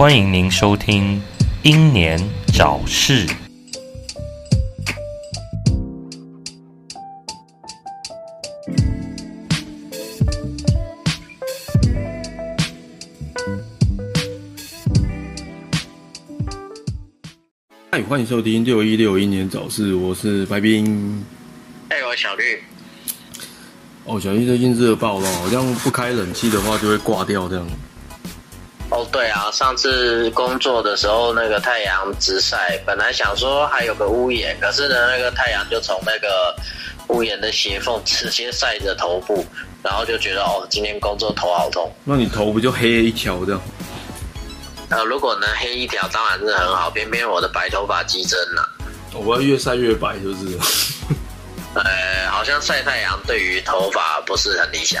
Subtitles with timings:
[0.00, 1.20] 欢迎您收听
[1.62, 2.18] 《英年
[2.54, 3.26] 早逝》。
[18.10, 21.24] 欢迎收听六一六一年早市，我是白冰。
[21.90, 22.60] 哎，我小绿。
[24.04, 27.64] 哦，小绿最近热爆了，好像不开冷气的话就会挂掉这样。
[28.90, 36.52] 哦，对啊，上次工作的时候那个太阳直晒，本来想说还有个屋檐，可是呢，那个太阳就从那个
[37.14, 39.46] 屋檐的斜缝直接晒着头部，
[39.84, 41.88] 然后就觉得哦，今天工作头好痛。
[42.02, 43.62] 那你头不就黑一条这样？
[44.90, 48.68] 呃，如果能黑一条，当然是很好，偏偏我的白头发激增了。
[49.14, 50.58] 我要越晒越白，就是。
[51.74, 55.00] 呃，好像晒太阳对于头发不是很理想。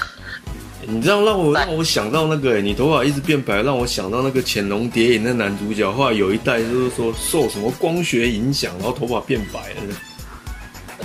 [0.82, 9.96] 你这样让我让我想到那个，你头发一直变白，让我想到那个《潜龙谍影》的男主角，后来有一代就是说受什么光学影响，然后头发变白了。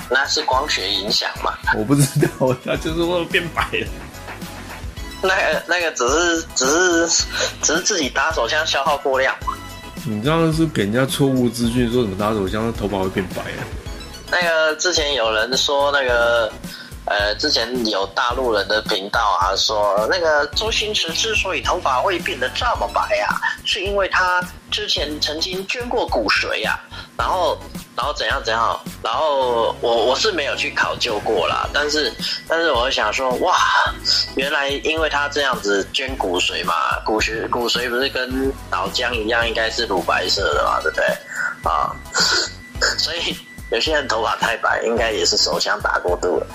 [0.10, 1.52] 那是光学影响吗？
[1.76, 3.88] 我不知道，他就是说变白了。
[5.26, 7.26] 那个那个只是只是
[7.62, 9.54] 只是自己打手枪消耗过量嘛？
[10.06, 13.66] 你这样是给人家错误资讯，说什么打手枪头发会变白啊？
[14.32, 16.52] 那个之前有人说那个，
[17.06, 26.80] 呃，之前有大陆人的频道啊，说那个周星驰之所以头发会变得这么白啊，是因为他之前曾经捐过骨髓呀，
[27.18, 27.58] 然后
[27.96, 32.14] 然后怎样怎样，然后我我是没有去考究过啦，但是
[32.48, 33.56] 但是我想说，哇，
[34.36, 36.74] 原来因为他这样子捐骨髓嘛，
[37.06, 41.06] 骨髓骨髓不是跟脑浆一样，应该是乳白色的嘛，对不对？
[41.64, 41.96] 啊，
[42.98, 43.38] 所以。
[43.72, 46.48] 有些人头发太白，应该也是手枪打过度了。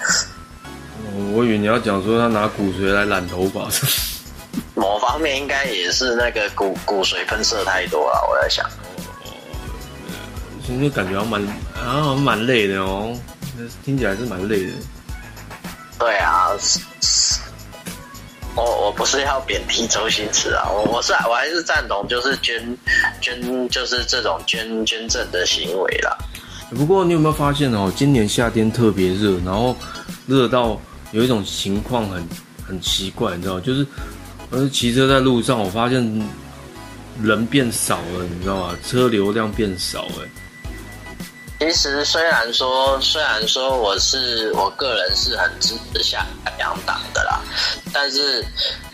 [1.35, 3.67] 我以为你要讲说他拿骨髓来染头发。
[4.77, 8.65] 某方面应该也是那个骨骨髓喷射太多了，我在想。
[10.71, 11.43] 哦，现在感觉蛮
[11.75, 13.13] 啊蛮累的哦，
[13.85, 14.73] 听起来是蛮累的。
[15.99, 16.49] 对啊，
[18.55, 22.79] 我我不是要贬低周星驰啊，我我是我还是赞同就是捐
[23.21, 26.17] 捐就是这种捐捐赠的行为啦。
[26.71, 29.77] 不过你有没有发现哦，今年夏天特别热，然后
[30.27, 30.81] 热到
[31.11, 32.27] 有一种情况很
[32.67, 33.85] 很奇怪，你知道就是
[34.51, 36.01] 我骑车在路上，我发现
[37.21, 38.77] 人变少了，你知道吗？
[38.87, 40.29] 车流量变少，哎。
[41.61, 46.27] 其实虽然说，虽然说我是我个人是很支持下
[46.59, 47.39] 两党的啦，
[47.93, 48.45] 但是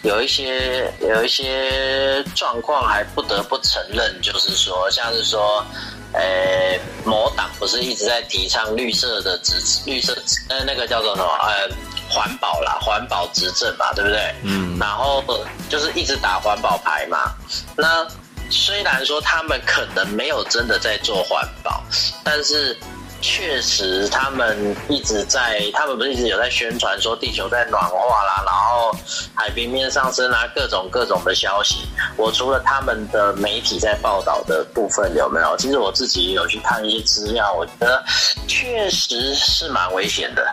[0.03, 5.65] 有一些有一些状况还不得不承认，就是说，像是说。
[6.13, 9.53] 呃，某党不是一直在提倡绿色的执
[9.85, 10.17] 绿色
[10.49, 11.69] 呃那个叫做什么呃
[12.09, 14.35] 环保啦，环保执政嘛，对不对？
[14.43, 14.79] 嗯。
[14.79, 15.23] 然后
[15.69, 17.35] 就是一直打环保牌嘛。
[17.77, 18.07] 那
[18.51, 21.83] 虽然说他们可能没有真的在做环保，
[22.25, 22.77] 但是。
[23.23, 28.95] 确实，他们一直在，他们不是一直有在宣传说地球在暖化啦，然后
[29.35, 31.89] 海平面上升啊，各种各种的消息。
[32.17, 35.57] 我除了他们的媒体在报道的部分有没有？
[35.57, 38.05] 其实我自己也有去看一些资料，我觉得
[38.47, 40.47] 确实是蛮危险的。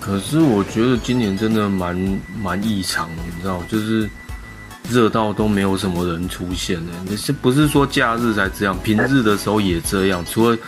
[0.00, 1.96] 可是我觉得今年真的蛮
[2.42, 4.10] 蛮异常，你知道，就是
[4.90, 6.92] 热到都没有什么人出现的。
[7.04, 8.78] 你是不是说假日才这样？
[8.80, 10.24] 平日的时候也这样？
[10.30, 10.58] 除了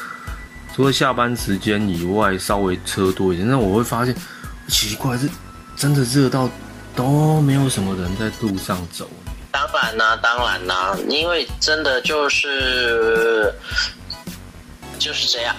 [0.74, 4.14] 除了下班时间以外，稍微车多一点，那我会发现
[4.68, 5.28] 奇怪，是
[5.76, 6.48] 真的热到
[6.96, 9.06] 都没有什么人在路上走。
[9.50, 13.52] 当然啦，当然啦，因为真的就是
[14.98, 15.54] 就是这样，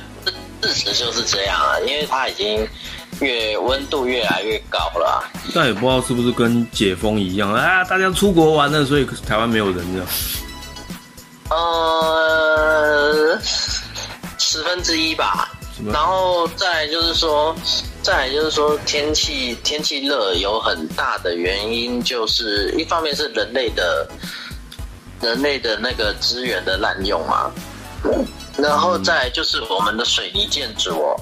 [0.63, 2.67] 事实就是这样啊，因为它已经
[3.23, 5.23] 越温度越来越高了。
[5.55, 10.07] 但也不知道是不是跟解封一样啊，大家出国玩了，所以台湾没有人这样。
[11.49, 13.39] 呃。
[14.37, 15.49] 十分之一吧，
[15.91, 17.55] 然后再就是说，
[18.03, 24.07] 再就是说，天气天气热有很大的原因，就是一方面是人类的，
[25.21, 27.51] 人类的那个资源的滥用嘛，
[28.57, 31.15] 然后再就是我们的水泥建筑哦。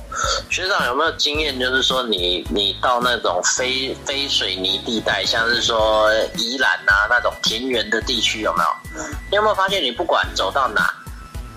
[0.50, 1.60] 学长有没有经验？
[1.60, 9.04] 就是说，你你到那种非非水泥地带，像是说宜兰啊那种田园的地区，有没有？
[9.30, 10.94] 你有没有发现，你不管走到哪，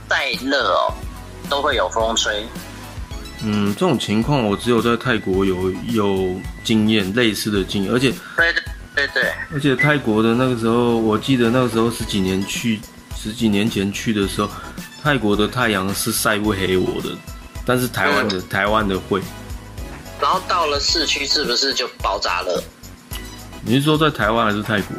[0.08, 0.92] 再热哦。
[1.50, 2.42] 都会有风吹，
[3.42, 8.10] 嗯，这种情况我只有在泰国有有经验类似的经验，而且
[8.96, 12.80] 对对，而且泰国的那个时候，我记得那个时候十几年去，
[13.14, 14.48] 十几年前去的时候，
[15.04, 17.10] 泰国的太阳是晒不黑我的，
[17.66, 19.20] 但是台湾的、台湾的会。
[20.18, 22.64] 然后到了市区是不是就爆炸了？
[23.60, 24.96] 你是说在台湾还是泰国？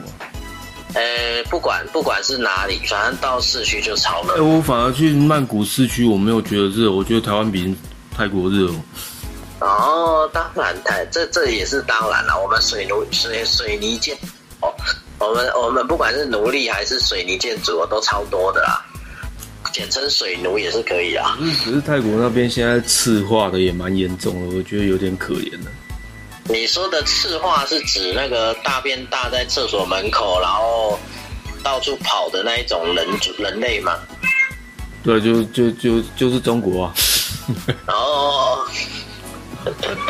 [0.94, 1.02] 呃，
[1.50, 4.44] 不管不管是哪里，反正到市区就超哎、热。
[4.44, 7.75] 我反而去曼谷市区，我没有觉得热，我觉得台湾比
[8.16, 8.75] 泰国热哦。
[9.62, 12.40] 哦，当然，台这这也是当然了。
[12.40, 14.16] 我们水奴水水泥建
[14.60, 14.72] 哦，
[15.18, 18.85] 我们我们不管是奴隶还是水泥建筑，都超多的啦。
[19.75, 21.36] 简称水奴也是可以啊。
[21.38, 25.69] 可是可是泰国那边现在赤化的也蛮严重的，我觉得有点可怜的。
[26.45, 30.98] 你说的赤化是指那个大便大在厕所门口，然后
[31.62, 33.06] 到处跑的那一种人
[33.38, 34.00] 人类吗？
[35.04, 36.94] 对，就就就就是中国啊。
[37.88, 38.66] 哦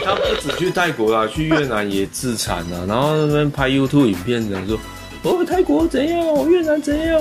[0.04, 4.78] 他不止去泰国啦，去越南也自残啊，然后那边拍 YouTube 影片讲说，
[5.24, 7.20] 哦，泰国怎样，越南怎样。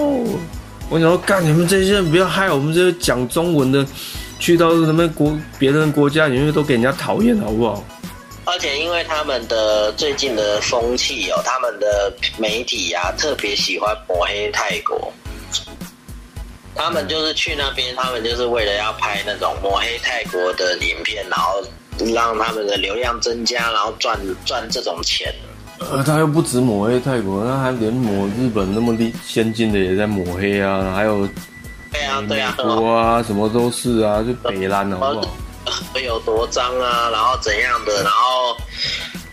[0.90, 3.84] 我想说，干你们这些人不要害我们这些讲中文的，
[4.38, 7.82] 去到什么国别人国家里面都给人家讨厌，好不好？
[8.44, 15.12] 而且因为他们的最近的风气哦，他们的媒体呀、特别喜欢抹黑泰国。
[16.74, 21.62] 他们就是去那边，他们就是为了要拍那种抹黑泰国的影片，然后
[22.12, 25.34] 让他们的流量增加，然后赚赚这种钱。
[25.90, 31.28] 呃，他又不止抹黑泰国，他还连抹日本那么厉先进的也在抹黑啊，还有
[31.92, 35.34] 对啊，美对啊，国啊，什么都是啊，就北烂好不好？
[36.04, 38.56] 有多脏啊，然后怎样的，然后，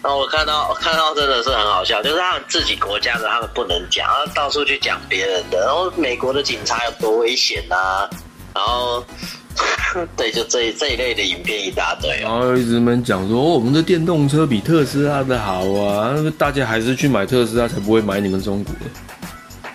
[0.02, 8.10] 然后我看到看到真的是很好笑，就是他们自己国家的他们不能讲，然后到处去讲别人的，然后美国的警察有多危险啊，
[8.54, 9.04] 然后，
[10.16, 12.42] 对，就这这一类的影片一大堆然哦。
[12.42, 18.82] 后一直们讲说，哦，我们的电动车比特斯拉的好啊，大家还是去买特斯拉，才不会买你们中国的。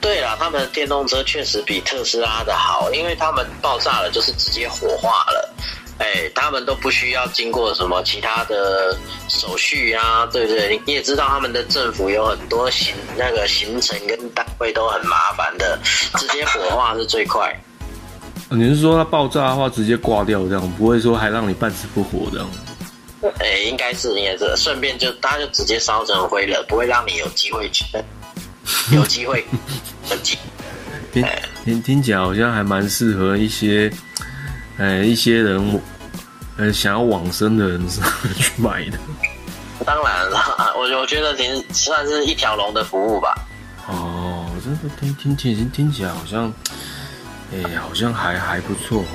[0.01, 5.55] 对啦，他们的电动车确实比特斯拉的好，因为他们爆炸了就是直接火化了。
[5.99, 8.95] 哎，他们都不需要经过什么其他的
[9.29, 10.79] 手续啊，对不对？
[10.85, 15.79] 你也知道他们的政府有很多行那个行程跟单位都很麻烦的，
[16.19, 17.51] 直接火化是最快。
[18.51, 22.49] 你是说它爆炸的话直接挂掉这样，不会说还让你半死不活这样？
[23.41, 27.85] 哎，应该是应该是，顺便就他就直接烧成灰了，不会让你有机会去，
[28.93, 29.45] 有机会
[30.11, 30.39] 有机。
[31.13, 31.27] 听
[31.65, 33.91] 听听起来好像还蛮适合一些，
[34.77, 35.81] 呃，一些人，
[36.57, 38.99] 呃，想要往生的人去买的。
[39.85, 43.35] 当然了，我我觉得挺算是一条龙的服务吧。
[43.89, 46.53] 哦，真的听听听听起来好像，
[47.53, 49.05] 哎、好像还还不错。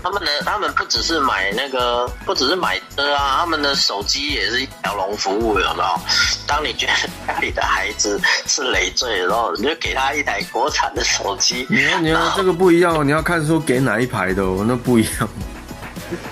[0.00, 6.00] 他们的他们不只是买那个，不只是买车啊，他们的手机也是一条龙服务，有没有？
[6.46, 6.92] 当你觉得
[7.26, 11.66] 家里的孩子是累赘的时候，你就给他一台国产的手机。
[11.68, 15.28] 你要你要这个不一样哦，你要看说给哪一排的哦，那不一样。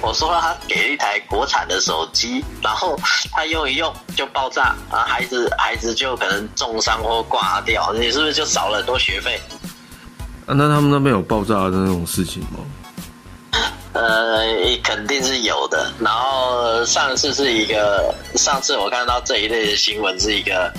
[0.00, 2.98] 我说他给一台国产的手机，然后
[3.32, 9.38] 他用一用就爆炸，然后孩子孩子就可能重伤或挂掉，你是不是就少了很多学费？
[10.46, 12.58] 啊，那他们那边有爆炸的那种事情吗？
[13.92, 14.44] 呃，
[14.84, 15.90] 肯定是有的。
[15.98, 20.72] 然后上次是一个，上次我看到这一类的新闻是一个，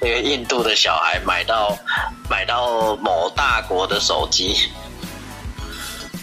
[0.00, 1.76] 那个印度的小孩买到
[2.30, 4.54] 买到某大国的手机，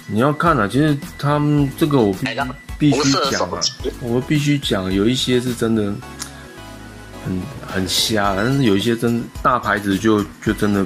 [0.08, 3.60] 你要看啊，其实他们这个我必必须讲啊
[4.02, 5.84] 我必须讲，有一些是真的
[7.26, 10.86] 很很瞎，但是有一些真大牌子就就真的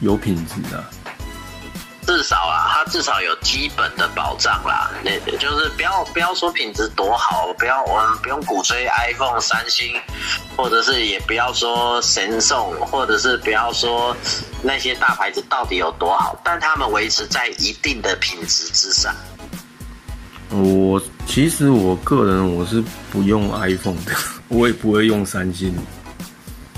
[0.00, 0.82] 有品质啊。
[2.06, 4.90] 至少啊，它至少有基本的保障啦。
[5.02, 10.00] 那就是不要不要说品质多好，不要我们不用鼓吹 iPhone、三星，
[10.56, 14.16] 或者是也不要说神送，或者是不要说
[14.62, 19.12] 那些大牌子到底有多好，但他们维持在一定的品质之上。
[20.50, 24.12] 我其实我个人我是不用 iPhone 的，
[24.46, 25.76] 我也不会用三星。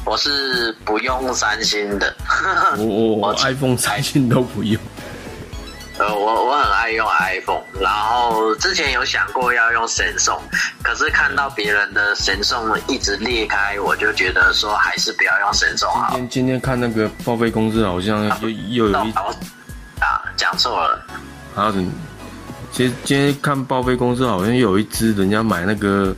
[0.07, 2.17] 我是不用三星的，
[2.79, 4.81] 我我我 我 iPhone、三星都不用。
[5.99, 10.41] 呃，我我很爱用 iPhone，然后之前有想过要用神送，
[10.81, 16.11] 可是看到别人的神送一直裂开，我就觉得说还是不要用神送好。
[16.13, 19.13] 今天今天看那个报废公司好像又又有一
[20.01, 21.05] 啊，讲错了，
[21.55, 21.91] 还有什么？
[22.71, 26.15] 其实今天看报废公司好像有一只人家买那个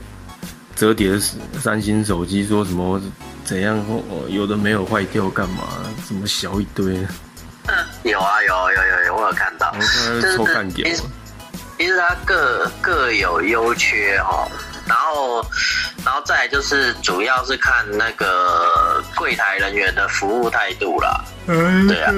[0.76, 1.18] 折叠
[1.58, 3.00] 三星手机，说什么
[3.44, 5.62] 怎样哦，有的没有坏掉干嘛？
[6.06, 6.98] 怎么小一堆，
[8.02, 9.78] 有啊有有有有，我有看到我。
[9.78, 10.96] 看他抽干掉了。
[11.78, 14.46] 其实它各各有优缺哦。
[14.86, 15.40] 然后，
[16.04, 21.24] 然后再来就是主要是看那个柜台人员的服务态度啦。
[21.46, 22.12] 对啊，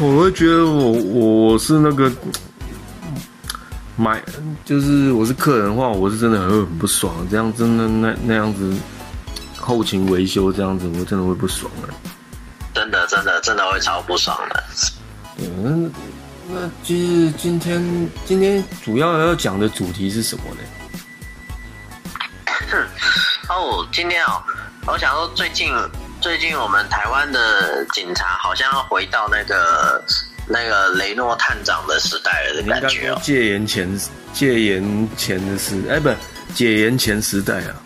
[0.00, 2.10] 我会觉得我我是那个
[3.94, 4.22] 买，
[4.64, 7.14] 就是我是客人的话，我是真的很很不爽。
[7.30, 8.74] 这样真的那那样子
[9.58, 11.92] 后勤维修这样子，我真的会不爽的。
[12.72, 14.64] 真的真的真的会超不爽的。
[15.38, 15.92] 嗯。
[16.50, 20.60] 那其实今天今天主要要讲的主题是什么呢？
[23.50, 24.42] 哦，今天哦，
[24.86, 25.70] 我想说最近
[26.20, 30.02] 最近我们台湾的警察好像要回到那个
[30.46, 33.20] 那个雷诺探长的时代了的感觉哦。
[33.22, 34.00] 戒严前
[34.32, 36.08] 戒严前的时哎，不
[36.54, 37.76] 解严前时代啊。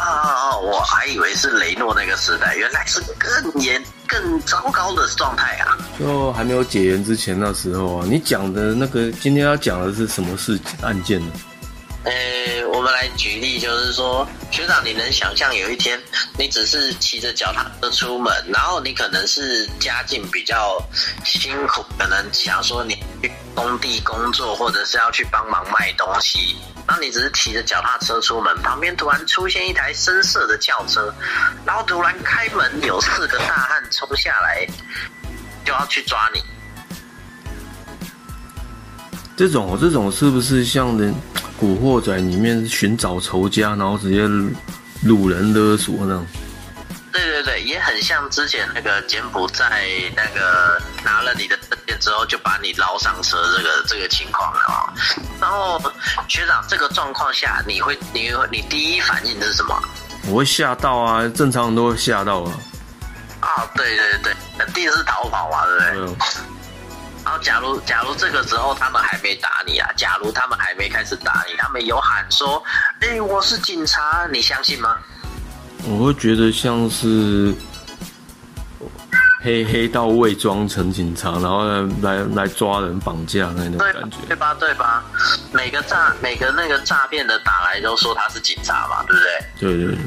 [0.00, 0.58] 啊啊！
[0.58, 3.82] 我还以为是雷诺那个时代，原来是更严。
[4.06, 5.78] 更糟糕的状态啊！
[5.96, 11.32] 就还没有解严之前那时候啊，你讲的那个今天要讲的是什么事案件呢？
[12.02, 12.12] 呃，
[12.72, 15.96] 我们来举例，就是说，学长，你能想象有一天
[16.36, 20.82] 你只是骑着脚踏车出门，然后你可能是家境比较
[21.24, 26.56] 辛苦，可能想说你去工地工作，或者是要去帮忙卖东西。
[26.90, 31.14] 然后你只是骑着脚踏车出门，旁边突然出现一台深色的轿车，
[31.64, 34.66] 然后突然开门，有四个大汉冲下来，
[35.64, 36.42] 就要去抓你。
[39.36, 41.14] 这种，这种是不是像《人
[41.56, 44.26] 古惑仔》里面寻找仇家，然后直接
[45.08, 46.26] 掳人勒索那种？
[47.12, 49.82] 对对对，也很像之前那个柬埔寨
[50.16, 54.92] 那个拿了你的证件之后就把你捞上车这个这个情况了啊。
[55.40, 55.80] 然后
[56.28, 59.80] 学长，这个状况下你会你你第一反应是什么？
[60.28, 62.52] 我会吓到啊，正常人都会吓到啊。
[63.40, 66.16] 啊，对对对，肯定是逃跑啊，对不对？
[67.24, 72.62] 然后假如假如这个时候他们还没打你啊，假如他们还没开始打你，他们有喊说
[73.00, 74.96] ：“哎，我是警察”，你相信吗？
[75.88, 77.54] 我会觉得像是
[79.42, 81.64] 黑黑道伪装成警察，然后
[82.02, 84.54] 来来抓人绑架那种感觉，对吧？
[84.54, 85.04] 对吧？
[85.52, 89.76] 每个诈每个那个诈骗的打来都说他是警察嘛，对不对？
[89.76, 89.98] 对对。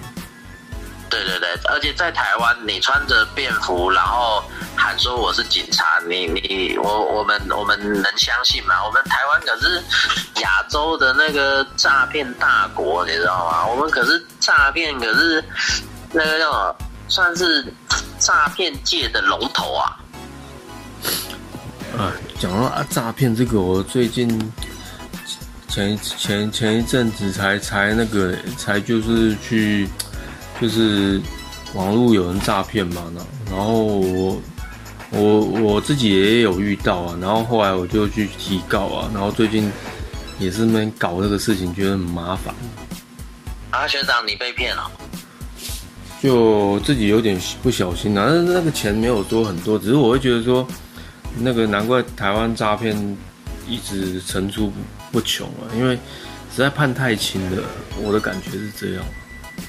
[1.10, 4.44] 对对对，而且在台湾，你穿着便服，然后
[4.98, 8.76] 说我是警察，你你我我们我们能相信吗？
[8.86, 9.82] 我们台湾可是
[10.42, 13.66] 亚洲的那个诈骗大国，你知道吗？
[13.66, 15.44] 我们可是诈骗，可是
[16.12, 16.76] 那个叫
[17.08, 17.66] 算是
[18.20, 19.98] 诈骗界的龙头啊。
[21.98, 24.52] 啊，讲到啊诈骗这个，我最近
[25.68, 29.90] 前前前一阵子才才那个才就是去。
[30.62, 31.20] 就是
[31.74, 33.12] 网络有人诈骗嘛，
[33.50, 34.40] 然后我
[35.14, 39.72] 我我自己也有遇到啊，然后后来我就去提告啊，然后最近
[40.40, 42.54] 也是那边搞这个事情，觉得很麻烦。
[43.70, 44.92] 啊，学长，你被骗了？
[46.22, 50.68] 就自己有点不小心啊，那那个钱没有多很多，只是我会觉得说，
[51.38, 52.96] 那个难怪台湾诈骗
[53.68, 54.72] 一直层出
[55.12, 57.64] 不穷啊，因为实在判太轻了，
[58.02, 59.06] 我的感觉是这样。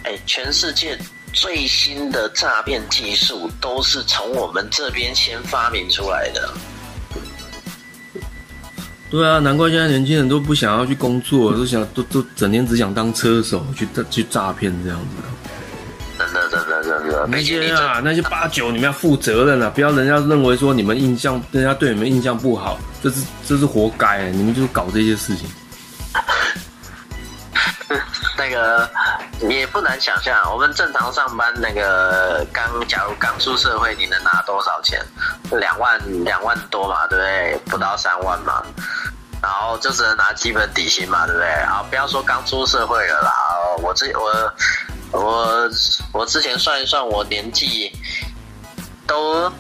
[0.04, 0.98] 哎，全世界
[1.34, 6.54] 最新的诈骗技术都是从我们这边先发明出来的。
[9.10, 15.06] 对啊，难怪现在年轻人都不想要去工作，都想都都整天只想当车手去去诈骗这样子。
[16.16, 19.68] 真的真的真的，那些啊那些八九，你们要负责任啊！
[19.68, 25.48] 不要人家认为说你们印象，人家对你们印象不好，这是这是活该，你们就是搞这些事情。
[28.38, 28.88] 那个
[29.40, 35.04] 也不难想象，我们正常上班，那个刚假如刚出社会，你能拿多少钱？
[35.50, 37.60] 两万两万多嘛，对不对？
[37.66, 38.62] 不到三万嘛，
[39.42, 41.64] 然后就只能拿基本底薪嘛，对不对？
[41.66, 43.32] 好，不要说刚出社会了啦，
[43.82, 44.54] 我之我
[45.10, 45.70] 我
[46.12, 47.92] 我之前算一算，我年纪
[49.06, 49.52] 都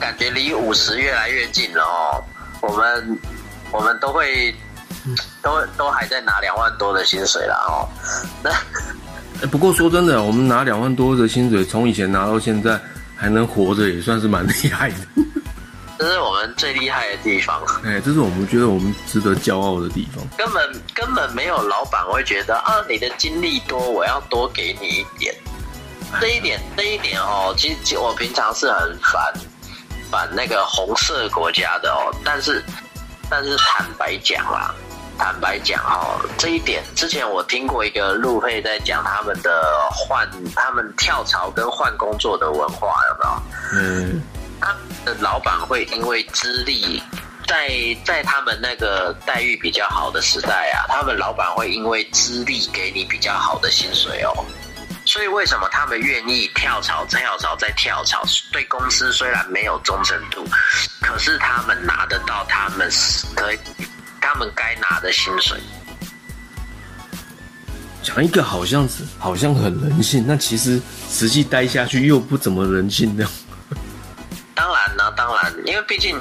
[0.00, 2.24] 感觉离五十越来越近了哦。
[2.62, 3.20] 我们
[3.70, 4.54] 我们都会。
[5.42, 7.88] 都都还在拿两万多的薪水啦哦，
[8.42, 8.50] 那
[9.42, 12.78] 哎，不过说真的，我们拿两万多的薪水，从以前拿到现在
[13.16, 14.96] 还能活着，也算是蛮厉害的。
[15.98, 17.62] 这是我们最厉害的地方。
[17.84, 20.26] 哎，这是我们觉得我们值得骄傲的地方。
[20.36, 25.34] 根本根本没有老板会觉得啊，你的经历多，我要多给你一点。
[26.20, 29.32] 这一点，这一点哦，其实我平常是很反
[30.10, 32.64] 反那个红色国家的哦，但是
[33.28, 34.74] 但是坦白讲啦。
[35.20, 43.42] 坦白讲哦，这一点之前我听过一个路配在讲他们的换，他们跳槽跟换工作的文化有没有？
[43.74, 44.22] 嗯，
[44.58, 44.74] 他
[45.04, 47.02] 的老板会因为资历
[47.46, 47.68] 在
[48.02, 54.32] 在他们那个待遇比较好的时代啊，他们老板会因为资历给你比较好的薪水哦。
[55.04, 58.22] 所以为什么他们愿意跳槽、跳槽再跳槽？
[58.52, 60.46] 对公司虽然没有忠诚度，
[61.02, 62.88] 可是他们拿得到他们
[63.36, 63.58] 可以
[64.32, 65.58] 他们该拿的薪水。
[68.00, 73.26] 讲一个好像是好像很人性，那其实实际待下去又不怎么人性的。
[74.54, 76.16] 当然呢，当然，因为毕竟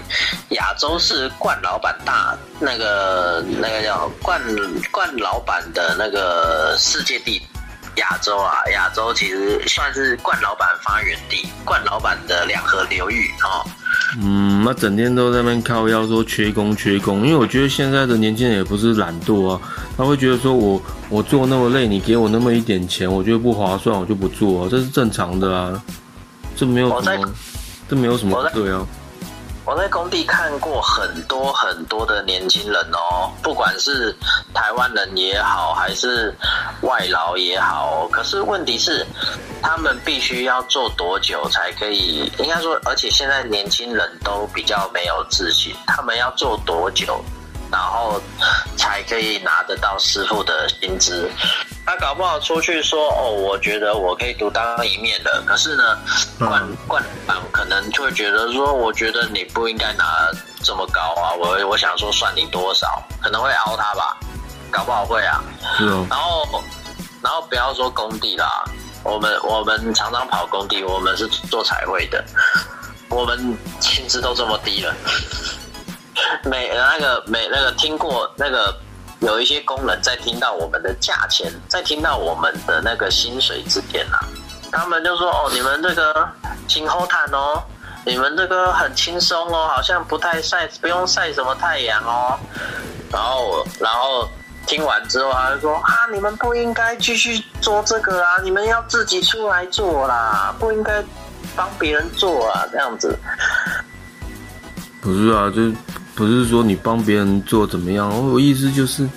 [0.49, 4.41] 亚洲是冠老板大那个那个叫冠
[4.91, 7.39] 冠老板的那个世界地。
[7.95, 13.69] 亚洲啊，亚洲其实算是冠老板发源地，冠老板的两河流域哦。
[14.17, 19.61] 嗯，那整天都在那边靠腰说缺工缺工，因为我觉得现在的年轻人也不是懒惰啊，
[19.95, 25.83] 他会觉得说我我做那么累，你给我那么一点钱，我觉得不划算，我就不做，啊这是正常的啊，
[26.55, 27.29] 这没有什么，
[27.87, 28.85] 这没有什么对啊。
[29.69, 34.11] 我在工地看过很多很多的年轻人哦，不管是
[34.51, 36.33] 台湾人也好，还是
[36.81, 39.05] 外劳也好，可是问题是，
[39.61, 42.31] 他们必须要做多久才可以？
[42.39, 47.23] 应该说，而且现在年轻人都比较没有自信，他们要做多久？
[47.71, 48.21] 然后
[48.77, 51.29] 才可以拿得到师傅的薪资。
[51.85, 55.41] 他搞不好出去说哦，我觉得我可以独当一面的。
[55.45, 55.97] 可是呢，
[56.37, 60.29] 冠冠板可能就会觉得说，我觉得你不应该拿
[60.63, 61.33] 这么高啊。
[61.33, 64.17] 我我想说算你多少，可能会熬他吧，
[64.69, 65.43] 搞不好会啊。
[66.09, 66.63] 然后
[67.23, 68.63] 然后不要说工地啦，
[69.03, 72.23] 我们我们常常跑工地，我们是做彩绘的，
[73.09, 74.93] 我们薪资都这么低了。
[76.43, 78.73] 每那个每那个听过那个
[79.19, 84.19] 有一些工人在听到我们的价钱，在听到我们的那个薪水之前啊，
[84.71, 86.29] 他们就说哦，你们这个
[86.67, 87.61] 请后谈哦，
[88.05, 92.39] 你们这个很轻松哦，好像不太晒，不用晒什么太阳哦。
[93.11, 94.29] 然后然后
[94.65, 101.03] 听完之后，他就说啊，你们不应该继续做这个啊，你们要自己出来做啦，不应该
[101.55, 103.17] 帮别人做啊，这样子。
[105.01, 105.73] 不是啊，就。
[106.19, 109.07] 不是说你帮别人做怎么样，我意思就是，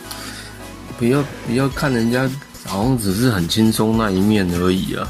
[0.97, 2.31] 不要不要看人家
[2.65, 5.05] 好像只是很轻松那一面而已啊。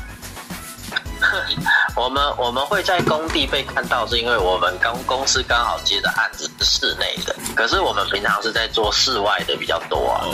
[1.94, 10.24] 我们我们会在工地被看到，是因为我们刚公司刚好接的案子是室内的，可是我们平常是在做室外的比较多啊。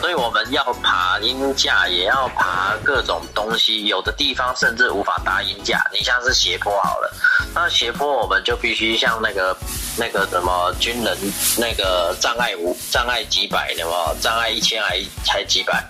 [0.00, 5.84] 所以我们要爬音架，也要爬各种东西，有的地方甚至无法搭音架。
[5.92, 7.12] 你像是斜坡好了，
[7.52, 9.56] 那斜坡我们就必须像那个
[9.96, 11.16] 那个什么军人
[11.58, 14.16] 那个障碍五障碍几百有没有？
[14.20, 15.84] 障碍一千还才几百，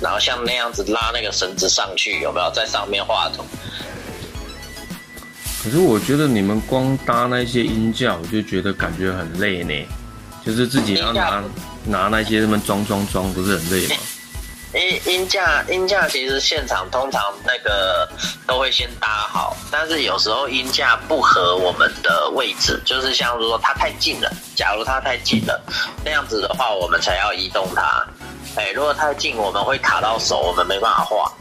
[0.00, 2.50] 然后像那样子拉那个绳子上去有没有？
[2.52, 3.44] 在上面画图。
[5.62, 9.86] 可是我觉得你们光搭那些音架，我就觉得感觉很累呢，
[10.44, 11.42] 就是自己要拿。
[11.84, 13.96] 拿那些什么装装装，不是很累吗？
[14.72, 18.08] 音音架音架其实现场通常那个
[18.46, 24.32] 都会先搭好，但是有时候音架不合我们的位置，就是像说它太近了。
[24.54, 25.60] 假如它太近了，
[26.04, 28.06] 那样子的话，我们才要移动它。
[28.54, 31.32] 哎，如果太近，我们会卡到手，我们没办法画。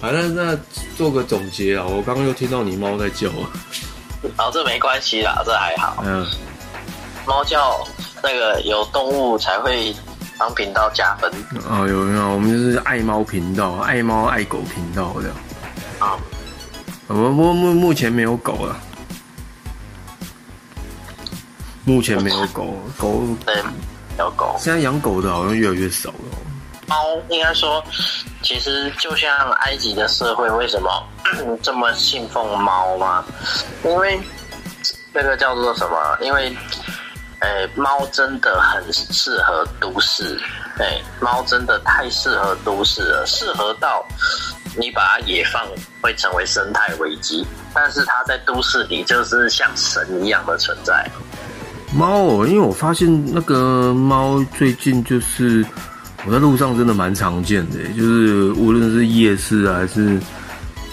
[0.00, 0.58] 反正那
[0.98, 3.46] 做个总结啊，我刚刚又听到你猫在叫啊。
[4.38, 6.02] 哦，这没关系啦，这还好。
[6.04, 6.26] 嗯，
[7.24, 7.86] 猫叫。
[8.22, 9.94] 那个有动物才会
[10.38, 11.30] 帮频道加分
[11.68, 15.30] 哦，有有，我们就是爱猫频道，爱猫爱狗频道的
[15.98, 16.16] 啊。
[17.08, 18.76] 我们目目目前没有狗了，
[21.84, 23.62] 目前没有狗 狗，对，
[24.18, 24.56] 有狗。
[24.58, 26.38] 现在养狗的好像越来越少了。
[26.86, 26.96] 猫
[27.28, 27.82] 应该说，
[28.42, 30.88] 其实就像埃及的社会，为什么
[31.62, 33.24] 这么信奉猫吗？
[33.84, 34.18] 因为
[35.12, 36.18] 那个叫做什么？
[36.20, 36.56] 因为。
[37.42, 40.40] 哎，猫真的很适合都市。
[40.78, 44.06] 哎，猫真的太适合都市了，适合到
[44.76, 45.66] 你把它野放
[46.00, 51.06] 会成为生态危机，但是它在都市里就是像神一样的存在。
[51.92, 55.64] 猫哦，因为我发现那个猫最近就是
[56.24, 60.18] 我在路上真的蛮常见的，就是无论是夜市还是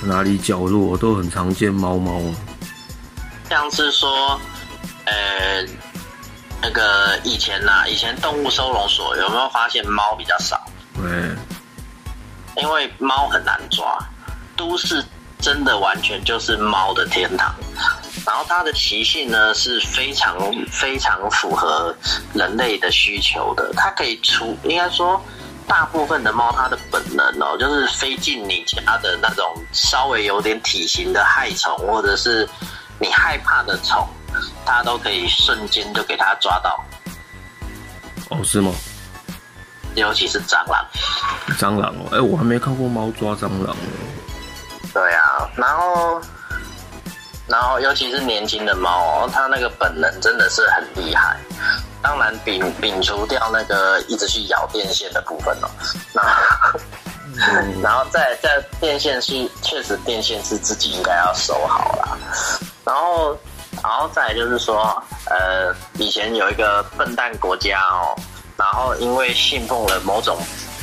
[0.04, 2.20] 哪里角落都很常见猫猫。
[3.50, 4.40] 像是说，
[5.06, 5.14] 呃。
[6.70, 10.64] 那个以前呐，以前动物收容所有没有发现猫比较少？
[11.02, 11.36] 嗯，
[12.58, 13.98] 因为猫很难抓。
[14.56, 15.04] 都市
[15.40, 17.56] 真的完全就是猫的天堂，
[18.24, 20.38] 然后它的习性呢是非常
[20.72, 21.96] 非常符合
[22.36, 23.72] 人类的需求的。
[23.76, 25.20] 它可以出，应该说
[25.66, 32.48] 大部分的猫它的本能哦，就是飞进你家的那种稍微有点体型的害虫，或者是
[33.00, 34.08] 你害怕的虫。
[34.66, 36.84] 它都可以瞬间就给它抓到，
[38.30, 38.72] 哦，是吗？
[39.96, 40.86] 尤其是蟑螂。
[41.58, 43.76] 蟑螂哦，哎、我还没看过猫抓蟑螂哦。
[44.94, 46.22] 对啊，然后，
[47.48, 51.38] 然后尤其是年轻的猫哦，它那个本能真的是很厉害。
[52.02, 55.70] 当然摒摒除掉那个一直去咬电线的部分哦，
[56.14, 56.80] 然后，
[57.82, 62.18] 然后再在电线是确实电线是自己应该要收好啦。
[62.86, 63.38] 然后，
[63.84, 68.16] 然后再来就是说，呃，以前有一个笨蛋国家哦，
[68.58, 70.38] 然后因为信奉了某种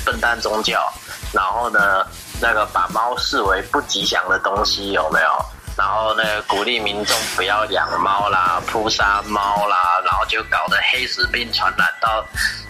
[0.05, 0.93] 笨蛋宗教，
[1.33, 2.07] 然后呢，
[2.41, 5.29] 那个把猫视为不吉祥的东西，有没有？
[5.77, 12.25] 然后那个鼓励民众不要养猫啦、扑杀猫啦，然后就搞得黑死病传染到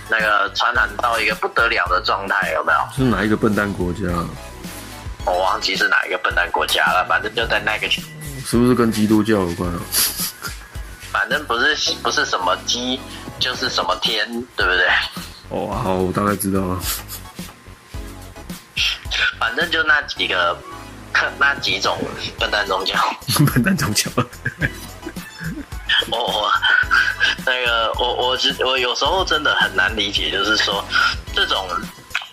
[0.08, 2.78] 那个传染到一个不得了的状态，有没有？
[2.96, 4.00] 是哪一个笨蛋国家？
[5.24, 7.86] 我忘记是哪一个笨蛋国家了，反正就在那个，
[8.48, 9.80] 是不是跟基督教有关啊？
[11.10, 13.00] 反正不是不是什么鸡，
[13.40, 14.24] 就是什么天，
[14.56, 14.86] 对不对？
[15.48, 16.80] 哦，好，我大概知道了。
[19.40, 20.56] 反正就那几个
[21.40, 21.98] 那几种
[22.38, 22.94] 笨蛋宗教。
[23.52, 24.08] 笨蛋宗教。
[26.10, 26.48] 我我
[27.44, 30.84] 那个我我是我有时候真的很难理解，就是说
[31.34, 31.66] 这种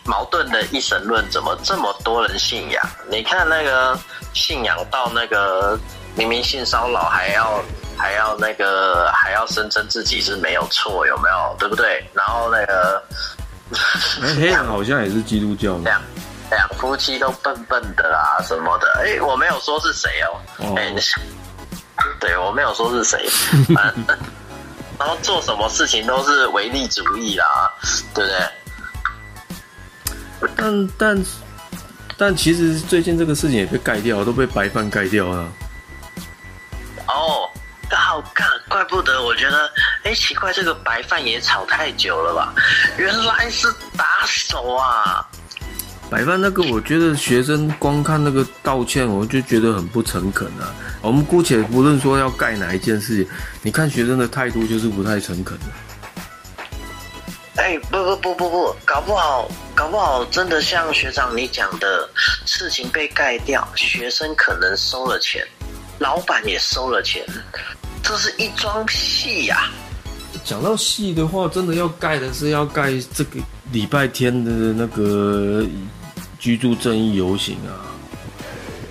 [0.03, 2.87] 矛盾的一神论怎么这么多人信仰？
[3.09, 3.99] 你看那个
[4.33, 5.79] 信仰到那个
[6.15, 7.63] 明明性骚扰还要
[7.97, 11.55] 还要那个还要声称自己是没有错，有没有？
[11.59, 12.03] 对不对？
[12.13, 13.03] 然后那个
[14.21, 15.83] 哎，黑人好像也是基督教的。
[15.83, 16.01] 两
[16.51, 21.01] 两夫妻都笨笨的啊什么的，哎，我没有说是谁哦，哦哎、你
[22.19, 23.27] 对我没有说是谁，
[24.99, 27.71] 然后做什么事情都是唯利主义啦，
[28.13, 28.39] 对不对？
[30.55, 31.25] 但但
[32.17, 35.47] 但其实最近这个事情也被盖掉，都被白饭盖掉了。
[38.13, 39.71] 哦，好看，怪不得我觉得，
[40.03, 42.53] 哎，奇怪，这个白饭也炒太久了吧？
[42.97, 45.27] 原来是打手啊！
[46.11, 50.69] 白饭那个，我觉得学生光看那个道歉，我就觉得很不诚恳啊。
[51.01, 53.27] 我们姑且不论说要盖哪一件事情，
[53.63, 55.65] 你看学生的态度就是不太诚恳的。
[57.55, 62.07] 哎，不不不不不，搞不好，搞不好真的像学长你讲的，
[62.45, 65.47] 事情被盖掉，学生可能收了钱，
[65.99, 67.25] 老板也收了钱，
[68.03, 69.71] 这是一桩戏呀、
[70.43, 73.39] 讲到戏的话，真的要盖的是要盖这个
[73.71, 75.65] 礼拜天的那个
[76.37, 77.71] 居住正义游行啊。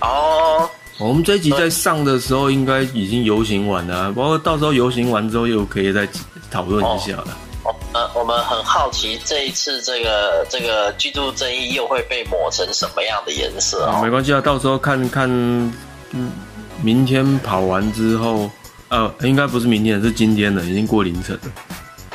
[0.01, 6.09] 哦，我们这一集在上的时候，应该已经游行完了、啊，包括到时候游行完之后，又可以再
[6.51, 7.38] 讨论一下了。
[7.62, 14.03] 我呃，我们很好奇这一次这个这个居住正义又会被抹成什么样的颜色啊，哦？
[14.03, 15.29] 没关系啊，到时候看看，
[16.11, 16.33] 嗯，
[16.83, 18.51] 明天跑完之后，
[18.92, 21.50] 呃，应该不是明天，是今天的，已经过凌晨了，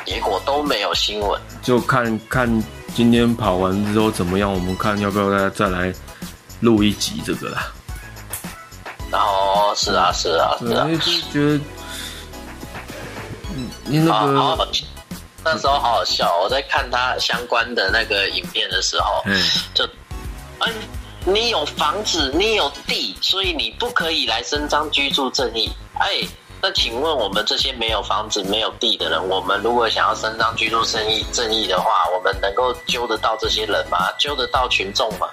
[0.06, 1.42] 结果都没有新闻。
[1.64, 2.64] 就看看
[2.94, 5.92] 今天跑完之后怎么样，我们看要不要再再来
[6.60, 7.74] 录一集这个啦。
[9.10, 11.60] 然后是啊是啊是啊为，就是觉得，
[13.56, 14.68] 嗯，你那好好个，好，
[15.44, 16.32] 那时候好好笑。
[16.44, 19.84] 我在看他相关的那个影片的时候，嗯，就，
[20.60, 20.72] 嗯，
[21.26, 25.72] 你有房子，你有地，所以你不可以来伸张居住正义。
[26.00, 26.22] 哎，
[26.62, 33.98] 那请问我们这些没有房子、没有地的人，我们如果想要伸张居住正义正义的话，我们能够揪得到这些人吗？
[34.18, 35.28] 揪得到群众吗？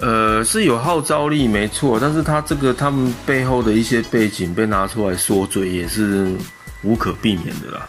[0.00, 6.34] 呃，是有号召力没错，但是他这个他们背后的一些背景被拿出来说嘴，也是
[6.82, 7.88] 无可避免的啦。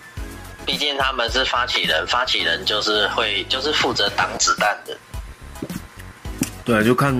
[0.65, 4.97] 毕竟他们是发起人，发起人就是会就是负责挡子弹的。
[6.65, 7.13] 对，就看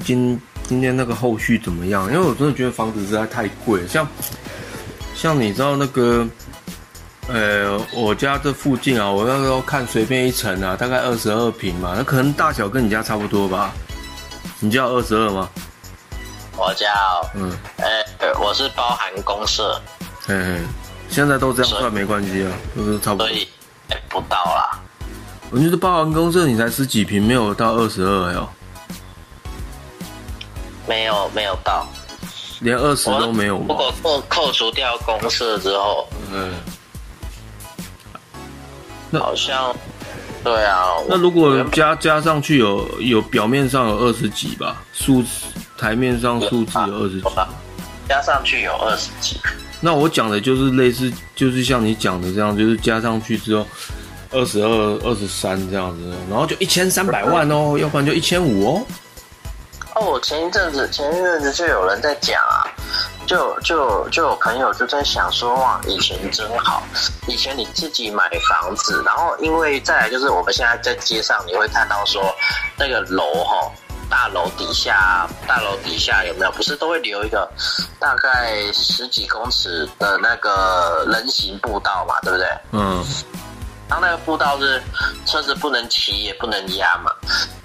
[0.00, 4.06] 今今天那个后续怎么样，因为我真的觉得房子实在太贵了，像
[5.14, 6.28] 像你知道那个，
[7.26, 13.72] 呃，我家这附近啊，我那时候看随便一层啊，大概二十二平嘛，那可能大小跟你家差不多吧？
[14.60, 15.48] 你家二十二吗？
[16.54, 16.86] 我叫，
[17.34, 19.80] 嗯，呃，我是包含公社，
[20.26, 20.58] 嘿嘿，
[21.08, 23.34] 现在都这样算没关系啊，就是差不多所。
[23.34, 23.48] 以、
[23.88, 24.78] 哎不到啦。
[25.50, 28.48] 我觉得包含公社你才十几平，没有到二十二哟，
[30.88, 31.86] 没有没有到，
[32.60, 33.66] 连二十都没有吗？
[33.68, 36.54] 如果扣扣除掉公社之后，嗯，
[39.10, 39.74] 那好像，
[40.42, 40.94] 对啊。
[41.08, 45.28] 那如果加加上去有有表面上有二十几吧，数字
[45.76, 47.28] 台面上数字有二十几，
[48.08, 49.38] 加上去有二十几，
[49.80, 53.66] 那我讲的就是类似，就是像你讲的这样，就是加上去之后
[54.30, 58.86] 二十二、二十三这样子，然后就一千三百万哦，要不然就一千五哦。
[59.98, 62.62] 哦，我前一阵子前一阵子就有人在讲啊，
[63.26, 66.82] 就就就有朋友就在想说，哇，以前真好，
[67.26, 72.32] 以前你自己买房子，然后因为再来就是我们现在在街上你会看到说
[72.78, 73.70] 那个楼哈。
[74.10, 76.50] 大楼底下，大楼底下有没有？
[76.52, 77.46] 不是都会留一个
[77.98, 82.46] 大概十几公尺的那个人行步道嘛，对不对？
[82.72, 83.04] 嗯。
[83.88, 84.82] 然后那个步道是
[85.26, 87.10] 车子不能骑也不能压嘛，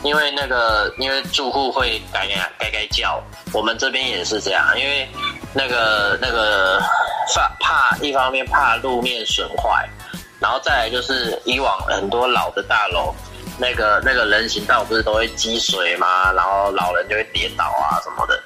[0.03, 5.07] 因为那个因为住户会改改改改叫，我们这边也是这样，因为
[5.53, 6.79] 那个那个
[7.33, 9.87] 怕怕一方面怕路面损坏，
[10.39, 13.13] 然后再来就是以往很多老的大楼。
[13.55, 16.31] 那个那个人行道不是都会积水吗？
[16.31, 18.41] 然后老人就会跌倒啊什么的。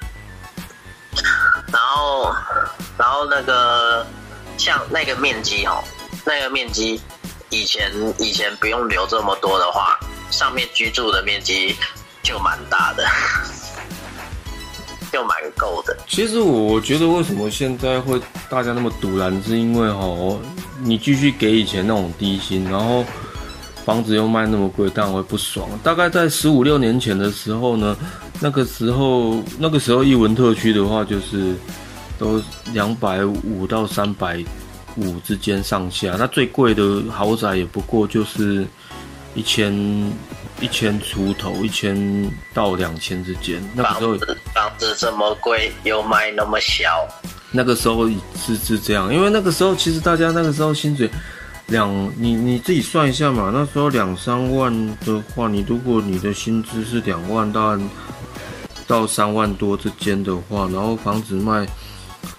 [1.72, 2.30] 然后，
[2.98, 4.06] 然后那个
[4.58, 5.82] 像那个面积哦，
[6.26, 7.00] 那个面积
[7.50, 9.98] 以前以前不用留这么多的话，
[10.30, 11.74] 上面居住的面积
[12.22, 13.04] 就蛮大的，
[15.12, 15.96] 就蛮够的。
[16.06, 20.40] 其实我我觉得为什么现在会大家那么堵然，是因为哦，
[20.82, 23.04] 你继续给以前那种低薪，然后。
[23.84, 25.66] 房子又卖那么贵，当然会不爽。
[25.82, 27.96] 大概在十五六年前的时候呢，
[28.38, 31.54] 那个时候那个时候，一文特区的话就是
[32.18, 32.38] 都
[32.74, 34.44] 两百五到三百
[34.98, 36.16] 五之间上下。
[36.18, 38.66] 那最贵的豪宅也不过就是
[39.34, 39.72] 一千
[40.60, 43.62] 一千出头，一千到两千之间。
[43.74, 44.16] 那个时候
[44.54, 47.06] 房子这么贵，又卖那么小。
[47.50, 51.10] 那个时候是是这样，因为那个时候其实大家那个时候薪水。
[51.70, 53.50] 两，你你自己算一下嘛。
[53.52, 57.78] 那时候两三万的话，你如果你的薪资是两万到
[58.86, 61.68] 到三万多之间的话，然后房子卖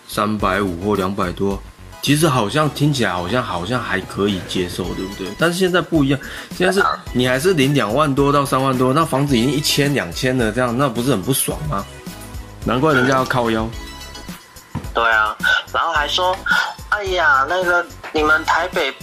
[0.08, 1.62] 三百五或两百多，
[2.02, 5.28] 其实好像听起来好像好像还可以接受，对不对？
[5.38, 6.20] 但是现在不一样，
[6.58, 11.86] 现在是你还是领两万多到三万多，那房子已经一千两千了这样，那不是很不爽吗？
[12.66, 13.70] 难怪人家要靠腰。
[14.94, 15.36] 对啊，
[15.74, 16.36] 然后还说，
[16.90, 18.94] 哎呀，那个你们台北。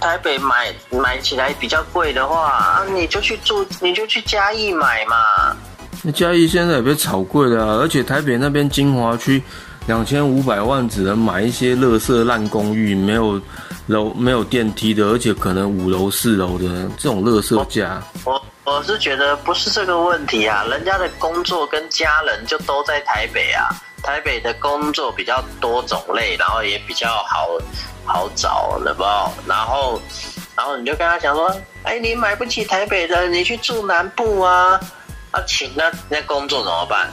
[0.00, 5.14] 台北买买起来比较贵的话啊，你就去住，你就去嘉义买嘛。
[6.02, 9.40] 那嘉义现在也被炒贵了啊，而且台北那边金华区
[9.86, 13.40] 两千五百万只能买一些垃圾烂公寓，没有
[13.86, 18.02] 楼没有电梯的，而且可能五楼四楼的这种垃圾价。
[18.24, 23.70] 我我是觉得不是这个问题啊，人家的工作跟家人就都在台北啊，
[24.02, 27.48] 台北的工作比较多种类，然后也比较好。
[28.04, 29.30] 好找了吧？
[29.46, 30.02] 然后，
[30.56, 34.78] 然后你就跟他讲说：“哎，你买不起台北的，你去住南部啊！
[35.30, 37.08] 啊，请那那工作怎么办？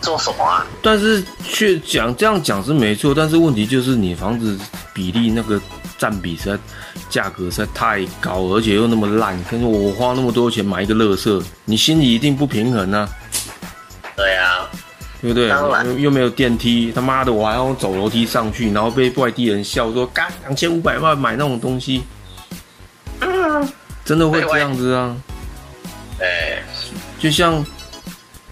[0.00, 4.58] 做什么啊？”但是却讲这样讲是没错，但是问题就是你房子
[4.92, 5.60] 比例那个
[5.98, 6.58] 占比实在
[7.08, 9.42] 价格实在太高，而且又那么烂。
[9.44, 13.08] 可是我花那么多钱买一个乐色，你心里一定不平衡啊。
[14.16, 14.68] 对啊。
[15.18, 15.48] 对不对？
[15.48, 22.02] 又又没有电梯，他妈的，我还要走楼梯上去，然后被外地人笑说：“干两千五百万买那种东西，
[24.04, 25.16] 真的会这样子啊？”
[26.20, 26.62] 哎，
[27.18, 27.64] 就像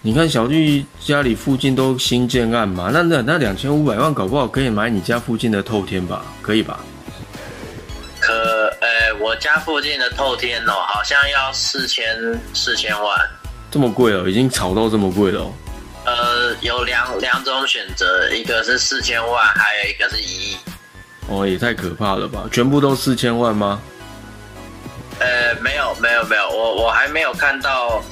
[0.05, 6.23] 你看小绿家里附近都新建案嘛，那那那两千五百万搞不好可以买你家附近的透天吧？
[6.43, 6.79] 可以吧？
[8.19, 8.31] 可，
[8.81, 13.19] 呃，我家附近的透天哦，好像要四千四千万，
[13.71, 15.51] 这么贵哦，已经炒到这么贵了。
[16.05, 20.57] 呃，有两两种选择，一个是四千万，还有一个是一亿。
[21.27, 22.47] 哦，也太可怕了吧！
[22.51, 23.81] 全部都四千万吗？
[25.17, 28.03] 呃，没有，没有，没有，我我还没有看到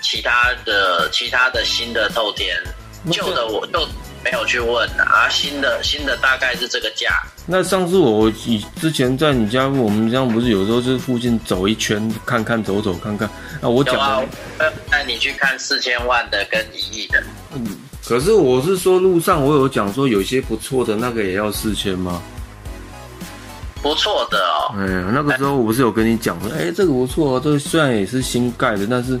[0.00, 2.56] 其他的其他的新的透天，
[3.10, 3.86] 旧的我就
[4.24, 5.28] 没有去问啊。
[5.28, 7.10] 新的新的大概是这个价。
[7.46, 13.28] 那上次我以之前在你家，我们家不是有时候就是附近走一圈看看走走看看。
[13.60, 14.24] 啊我讲，
[14.90, 17.22] 带你去看四千万的跟一亿的。
[17.54, 17.66] 嗯，
[18.04, 22.22] 可是我是说路上我有讲说有些不错的那个也要四千吗？
[23.80, 24.74] 不错的哦。
[24.76, 29.18] 哎呀，那个时候我不是有跟你讲说，哎，这个不错哦，这个虽然也是新盖的，但是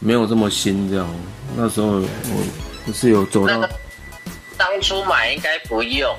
[0.00, 1.08] 没有这么新这样。
[1.56, 2.44] 那时候我
[2.84, 3.68] 不是有走到，
[4.56, 6.14] 当初买应该不用。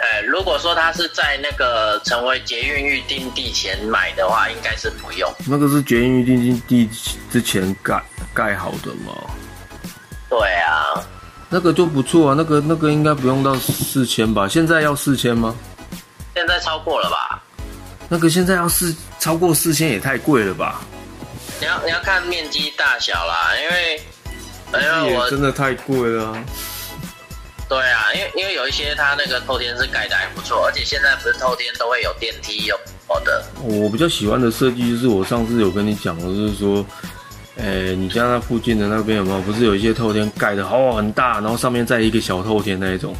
[0.00, 5.28] 哎，如果说他是在那个成为捷运预定地前买的话，应该是不用。
[5.44, 6.88] 那个是捷运预定地
[7.30, 8.00] 之前盖
[8.32, 9.12] 盖好的吗？
[10.30, 11.02] 对啊，
[11.48, 14.46] 那个就不错啊，那个那个应该不用到四千吧？
[14.46, 15.54] 现在要四千吗？
[16.34, 17.42] 现在超过了吧？
[18.08, 20.80] 那个现在要四超过四千也太贵了吧？
[21.60, 24.02] 你要你要看面积大小啦，因为
[24.74, 26.36] 因为我真的太贵了。
[27.68, 32.78] 对啊，因为因为有一些它那个透天是盖的还不错，而且现在不是透天都会有电梯有
[33.24, 33.44] 的。
[33.62, 36.84] 我比较喜欢的设计就是我上次有跟你讲的，就是说。
[37.60, 39.40] 哎，你家那附近的那边有没有？
[39.40, 43.12] 不是有一些透天盖的哦，很大，然后上面再一个小透天那一种。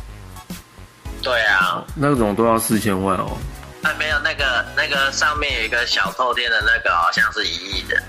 [1.20, 1.84] 对啊？
[1.96, 3.36] 那种都要四千万哦。
[3.82, 8.00] 啊，没有那个那个上面有一个小透天的那个，好像是一亿的。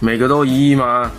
[0.00, 1.10] 每个都一亿吗？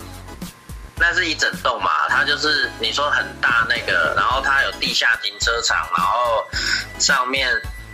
[1.02, 6.44] 那是一整栋嘛，它就是你说很大那个，然后它有地下停车场，然后
[6.98, 7.48] 上面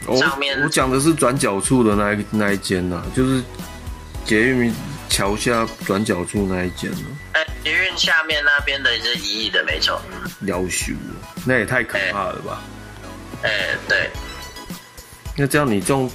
[0.07, 3.41] 我上面我讲的是转角处的那一那一间呐、就是
[4.25, 4.75] 捷运
[5.09, 10.03] 桥下转角处那一间呢、哎，捷运下面那边的是一亿的，没错。
[10.41, 12.61] 要修哦，那也太可怕了吧？
[13.43, 14.11] 哎，对，
[15.37, 16.11] 那这样你中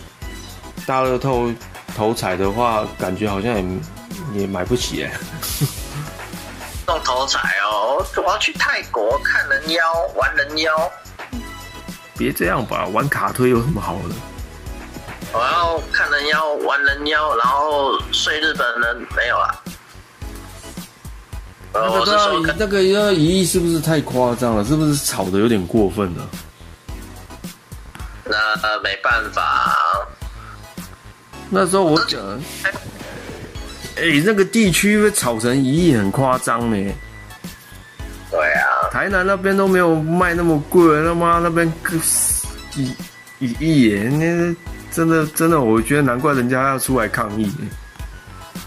[0.86, 1.54] 大乐透
[1.96, 3.64] 头彩的话，感觉好像也
[4.34, 5.12] 也买不起哎。
[6.86, 9.84] 中头彩哦，我要去泰国看人妖，
[10.15, 10.91] 玩人妖，
[12.17, 14.15] 别这样吧，玩卡推有什么好的？
[15.34, 19.62] 我要看人妖，玩人妖，然后睡日本人没有啦。
[21.74, 24.65] 呃，我那个都要那个要一亿，是不是太夸张了？
[24.65, 26.28] 是不是炒的有点过分了？
[28.26, 29.74] 那、呃、没办法，
[31.50, 32.20] 那时候我讲，
[33.98, 36.94] 哎、那个地区被炒成一亿，很夸张呢。
[38.32, 41.98] 对啊，台南那边都没有卖那么贵，他妈那边个
[42.76, 42.96] 一
[43.40, 44.56] 一亿耶，那
[44.90, 47.52] 真的真的，我觉得难怪人家要出来抗议。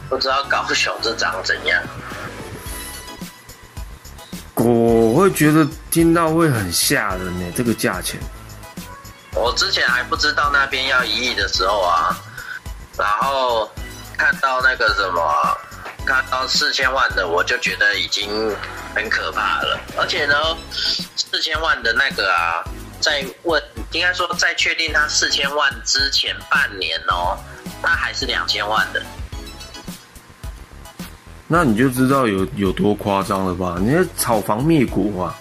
[0.08, 1.82] 不知道高雄这长怎样。
[4.56, 8.20] 我会觉得听到会很吓人呢，这个价钱。
[9.34, 12.16] 我之前还不知道那边要一亿的时候啊，
[12.96, 13.68] 然后
[14.16, 15.58] 看到那个什么，
[16.06, 18.54] 看到四千万的，我就觉得已经
[18.94, 19.78] 很可怕了。
[19.96, 20.34] 而且呢，
[20.70, 22.64] 四千万的那个啊，
[23.00, 27.38] 在问，应该说在确定他四千万之前半年哦，
[27.82, 29.02] 他还是两千万的。
[31.46, 33.76] 那你就知道有有多夸张了吧？
[33.78, 35.34] 你在炒房灭股啊！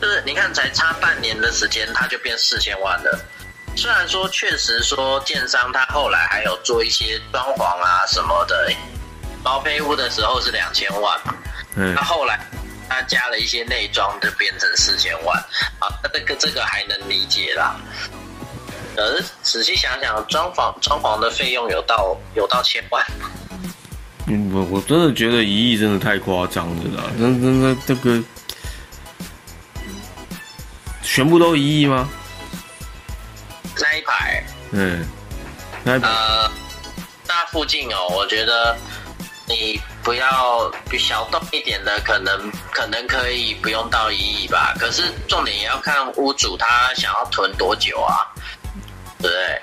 [0.00, 3.18] 就是你看，才差半年的时间，他就变四千万了。
[3.78, 8.72] 虽然说确实说建商他后来还有做一些装潢啊什么的，
[9.40, 11.32] 包配屋的时候是两千万嘛，
[11.76, 12.44] 嗯他，后来
[12.88, 15.38] 他加了一些内装，就变成四千万。
[15.78, 17.76] 啊，那这个这个还能理解啦。
[18.96, 23.30] 可是仔细想想，装潢装潢的费用有到有到千万吗？
[24.26, 27.04] 嗯，我我真的觉得一亿真的太夸张了啦！
[27.16, 28.20] 那那那这个
[31.00, 32.10] 全部都一亿吗？
[33.80, 35.06] 那一排嗯，
[35.84, 36.50] 那呃，
[37.26, 38.76] 那附近哦，我觉得
[39.46, 44.74] 你不要比小动一点的，可能可能可以不用到一亿吧。
[44.78, 48.26] 可是重点也要看屋主他想要囤多久啊，
[49.18, 49.62] 对不对？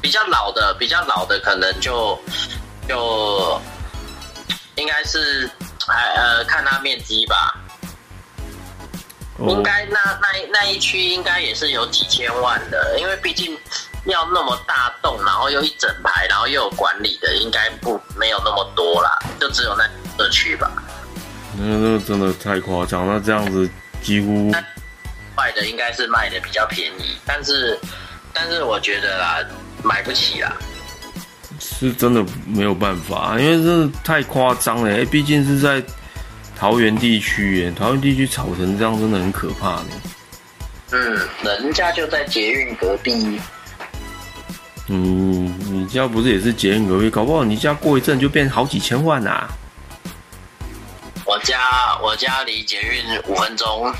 [0.00, 2.20] 比较老的，比较老的可能就
[2.88, 3.60] 就
[4.74, 5.48] 应该是
[5.86, 7.56] 还呃看他面积吧，
[9.48, 13.56] 应哦，该那那一那一区应该也是有几千万的，因为毕竟
[14.04, 19.84] 要那么大栋，然后又一整排，然后又有管理的，应该不没有那么多啦，就只有那
[20.16, 20.70] 社区吧。
[21.56, 23.68] 那那真的太夸张，那这样子
[24.02, 24.50] 几乎
[25.36, 27.78] 卖的应该是卖的比较便宜，但是
[28.32, 29.38] 但是我觉得啦，
[29.82, 30.52] 买不起啦。
[31.58, 34.90] 是真的没有办法，因为真的太夸张了。
[34.90, 35.80] 哎，毕竟是在
[36.62, 39.88] 桃园地区，耶，桃园地区炒成这样真的很可怕呢。
[40.92, 43.40] 嗯，人家就在捷运隔壁，
[44.86, 47.10] 嗯，你家不是也是捷运隔壁？
[47.10, 49.50] 搞不好你家过一阵就变好几千万啊！
[51.24, 53.92] 我家我家离捷运五分钟，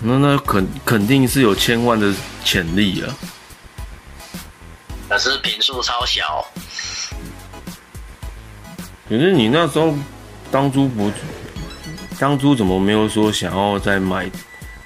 [0.00, 2.12] 那那肯肯定是有千万的
[2.44, 3.14] 潜力啊。
[5.08, 6.44] 可是平数超小。
[9.08, 9.94] 可是你那时候
[10.50, 11.12] 当初不，
[12.18, 14.30] 当初怎么没有说想要再买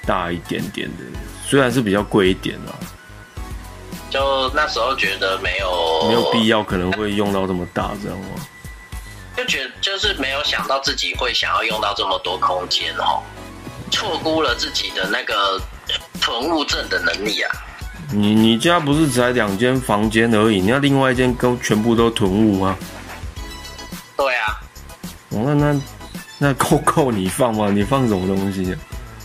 [0.07, 1.05] 大一点点的？
[1.45, 2.75] 虽然是比较贵一点啊，
[4.11, 8.27] 就那时候觉得没有没有必要，可能会用到这么大，这样吗？
[9.37, 13.23] 就觉得就是没有想到自己会想要用到这么多空间哦，
[13.91, 15.61] 错估了自己的那个
[16.21, 17.55] 囤物证的能力啊。
[18.11, 22.77] 你你家不是才两间房间而已，你要另外一间都全部都囤物吗？
[24.17, 24.61] 对啊，
[25.31, 25.81] 哦，那那
[26.39, 27.71] 那够够你放吗？
[27.71, 28.79] 你放什么东西、啊？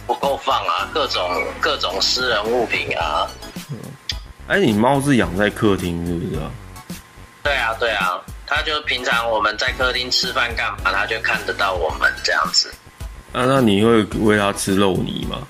[0.07, 1.21] 不够放啊，各种
[1.59, 3.27] 各种私人物品啊。
[3.69, 3.77] 嗯
[4.47, 6.51] 哎，你猫是养在客厅是不是啊？
[7.43, 12.69] 对啊，对啊，它就平常我们在客厅吃饭干嘛，它就看得到我们这样子。
[13.31, 15.47] 啊，那你会喂它吃肉泥吗？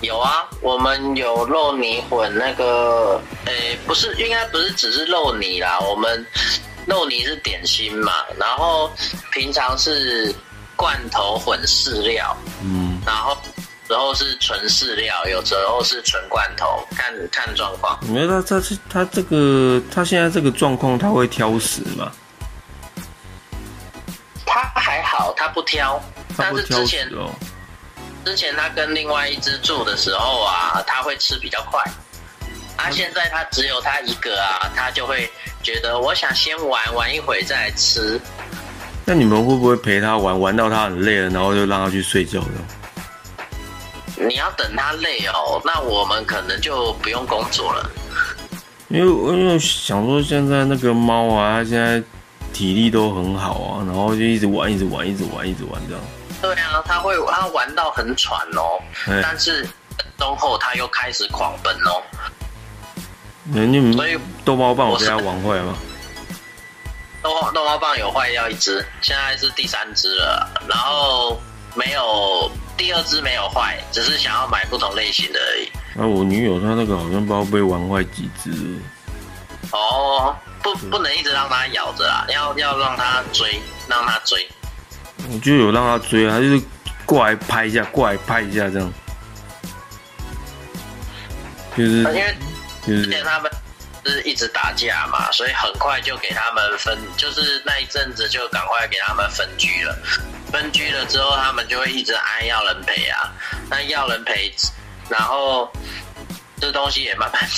[0.00, 6.26] 有啊，我们有肉泥混那个，诶，不是，应该不是只是肉泥啦，我们
[6.86, 8.90] 肉泥是点心嘛，然后
[9.32, 10.34] 平常是
[10.74, 13.36] 罐头混饲料，嗯，然后
[13.88, 17.98] 然后是纯饲料，有时候是纯罐头，看看状况。
[18.06, 22.10] 没有他他是他这个他现在这个状况，他会挑食吗？
[24.46, 26.00] 他还好，他不挑，
[26.36, 27.30] 但他不挑食是之前哦。
[28.24, 31.82] 之前他跟另外一只住的时候啊，他会吃比较快。
[32.76, 35.30] 啊，现在他只有他一个啊，他就会
[35.62, 38.20] 觉得我想先玩玩一会再来吃。
[39.04, 42.48] 那你们会不会陪他玩，玩到他很累了，然后就让他去睡觉了？
[44.18, 47.90] 你要等他累哦，那我们可能就不用工作了。
[48.88, 52.02] 因为因为想说现在那个猫啊，它现在
[52.52, 56.04] 体力都很好啊，然后就一直玩，一直玩，一直玩，一直玩这样。
[56.40, 59.68] 对啊，他会他玩到很喘哦，哎但是
[60.18, 62.02] 中后他又开始狂奔哦。
[63.52, 65.76] 那你们所以逗猫棒我我是被它玩坏吗？
[67.22, 71.40] 豆豆包棒有坏掉一只，现在是第三只了，然后
[71.74, 75.66] 没有第二只没有坏，只是想要买不同类型的而已。
[75.98, 78.50] 啊，我女友她那个好像不知道被玩坏几只。
[79.72, 84.48] 哦，不不能一直让它咬着啊，要要让它追，让它追。
[85.28, 86.62] 我就有让它追啊，她就是
[87.04, 88.92] 过来拍一下，过来拍一下这样。
[91.76, 92.34] 就是因为
[92.86, 93.50] 就是之前他们
[94.04, 99.98] 是一直打架嘛，所以很快就给他们分，就是那一阵子就赶快给他们分居了。
[100.52, 103.32] 分居了之后，他们就会一直挨要人陪啊，
[103.68, 104.54] 那要人陪，
[105.08, 105.68] 然后
[106.60, 107.42] 这东西也慢慢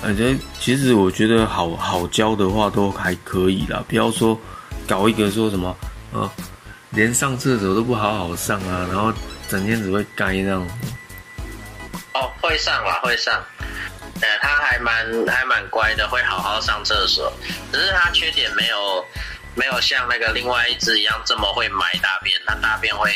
[0.00, 4.38] 反正其实我觉得好好教的话都还可以啦，不要说
[4.86, 5.76] 搞一个说什么
[6.12, 6.30] 呃，
[6.90, 9.12] 连上厕所都不好好上啊，然后
[9.48, 10.68] 整天只会该那样。
[12.14, 13.44] 哦，会上啦，会上。
[14.20, 14.94] 呃，他还蛮
[15.26, 17.32] 还蛮乖的，会好好上厕所。
[17.72, 19.04] 只是他缺点没有
[19.54, 23.12] 没有像那个另外一只一样这么会埋大便，他大便会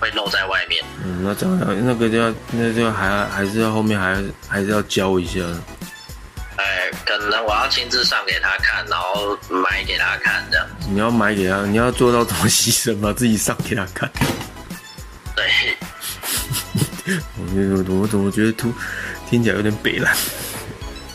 [0.00, 0.82] 会露在外面。
[1.04, 4.16] 嗯，那这样那个就要那就还还是要后面还
[4.48, 5.40] 还是要教一下。
[6.56, 10.66] 哎，可能我要亲自上给他看，然后埋给他看这样。
[10.88, 13.12] 你要买给他，你要做到这么牺牲吗？
[13.14, 14.10] 自己上给他看。
[15.36, 15.76] 对，
[17.06, 18.72] 我觉得我怎么觉得突
[19.28, 20.10] 听起来有点北了。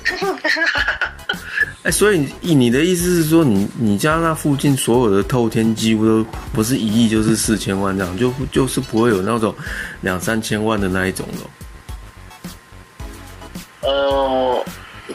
[1.84, 9.56] 哎，所以你你的意思是说，你你家那附近所有的透天几乎都不是一亿就是四千万这样，就就是不会有那种
[10.02, 11.50] 两三千万的那一种了。
[13.82, 14.66] 呃，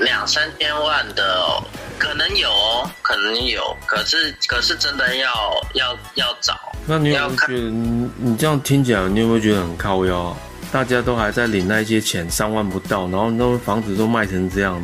[0.01, 1.63] 两三千万的哦
[1.99, 5.31] 可能有哦，可能有，可是可是真的要
[5.75, 6.59] 要要找。
[6.87, 10.37] 那你有没有觉得你你这样听起来，你有没有觉得很靠腰啊？
[10.75, 14.83] 大家都还在领那些钱，三万不到，然后那房子都卖成这样，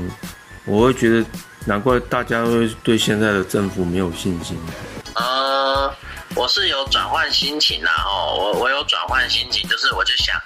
[0.64, 1.26] 我会觉得
[1.64, 4.56] 难怪大家会对现在的政府没有信心。
[5.16, 5.92] 呃，
[6.36, 10.40] 我是有转换心情啦，哦，我我有转换心情，就是我就想，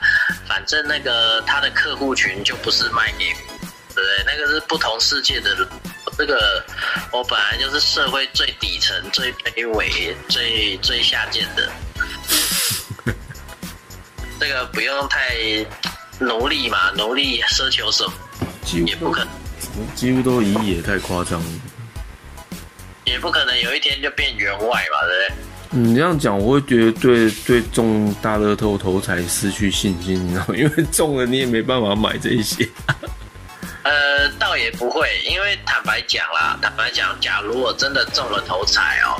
[0.48, 3.26] 反正那个他的客户群就不是卖给，
[3.94, 4.24] 对不对？
[4.26, 5.54] 那个是不同世界的。
[6.16, 6.64] 这个
[7.12, 11.68] 我本来就是社会最底层、最卑微、最最下贱的，
[14.46, 15.34] 这个不用太
[16.18, 18.12] 努力嘛，努力奢求什么
[18.62, 21.46] 几乎也不可能，几乎都一亿，也太夸张了。
[23.04, 25.80] 也不可能有一天就变员外嘛，对不对？
[25.80, 30.54] 你这样讲，我会觉得对对中大乐透头彩失去信心，你知道吗？
[30.54, 32.68] 因为中了你也没办法买这些。
[33.82, 39.16] 呃，倒也不会，因为坦白讲啦，坦白讲，假如我真的中了头彩哦，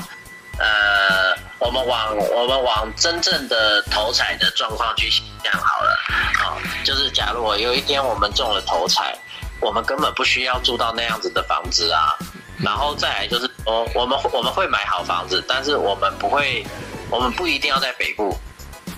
[0.59, 5.98] 呃，我们往我们往真正的头彩的状况去想好了，
[6.44, 9.16] 啊、就是假如我有一天我们中了头彩，
[9.61, 12.14] 我们根本不需要住到那样子的房子啊，
[12.59, 16.64] 然后再来就是说，我们 我们会买好房子，但是我们不会，
[17.09, 18.36] 我们不一定要在北部，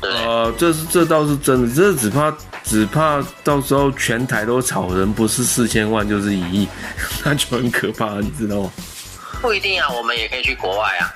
[0.01, 0.27] 对不对？
[0.27, 6.69] 呃，这是这倒是真的，这只怕只怕到时候全台都炒人，不是四千万就是一亿，
[7.25, 8.73] 那就很可怕，你知道吗？
[9.41, 11.13] 不一定啊，我们也可以去国外啊。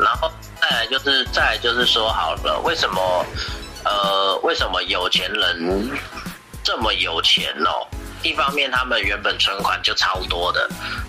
[0.00, 0.30] 然后
[0.60, 3.24] 再来就是再来就是说好了，为什么
[3.84, 5.90] 呃为什么有钱人
[6.62, 7.86] 这么有钱哦？
[8.22, 10.66] 一方面他们原本存款就超多的，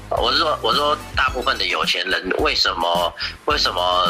[0.09, 3.13] 我是说我说大部分的有钱人为什么
[3.45, 4.05] 为什么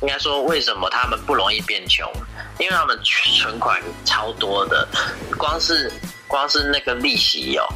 [0.00, 2.08] 应该说为什么他们不容易变穷？
[2.60, 4.86] 因为他们存款超多的，
[5.36, 5.92] 光是
[6.28, 7.66] 光是那个利息哦，